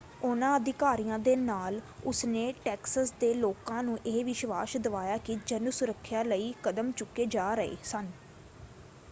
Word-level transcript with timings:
ਉਹਨਾਂ 0.21 0.55
ਅਧਿਕਾਰੀਆਂ 0.55 1.17
ਦੇ 1.19 1.35
ਨਾਲ 1.35 1.79
ਉਸਨੇ 2.03 2.51
ਟੈਕਸਸ 2.63 3.11
ਦੇ 3.19 3.33
ਲੋਕਾਂ 3.33 3.83
ਨੂੰ 3.83 3.97
ਇਹ 4.05 4.23
ਵਿਸ਼ਵਾਸ਼ 4.25 4.75
ਦਵਾਇਆ 4.79 5.17
ਕਿ 5.19 5.37
ਜਨ 5.45 5.69
ਸੁਰੱਖਿਆ 5.71 6.23
ਲਈ 6.23 6.53
ਕਦਮ 6.63 6.91
ਚੁੱਕੇ 6.93 7.25
ਜਾ 7.27 7.53
ਰਹੇ 7.55 7.77
ਸਨ। 7.83 8.11